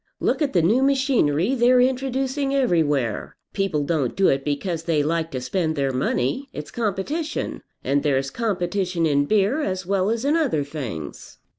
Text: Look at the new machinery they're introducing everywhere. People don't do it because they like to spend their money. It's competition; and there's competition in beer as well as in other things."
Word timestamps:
Look 0.19 0.41
at 0.41 0.53
the 0.53 0.63
new 0.63 0.81
machinery 0.81 1.53
they're 1.53 1.79
introducing 1.79 2.55
everywhere. 2.55 3.37
People 3.53 3.83
don't 3.83 4.15
do 4.15 4.29
it 4.29 4.43
because 4.43 4.85
they 4.85 5.03
like 5.03 5.29
to 5.29 5.39
spend 5.39 5.75
their 5.75 5.91
money. 5.91 6.49
It's 6.53 6.71
competition; 6.71 7.61
and 7.83 8.01
there's 8.01 8.31
competition 8.31 9.05
in 9.05 9.25
beer 9.25 9.61
as 9.61 9.85
well 9.85 10.09
as 10.09 10.25
in 10.25 10.35
other 10.35 10.63
things." 10.63 11.37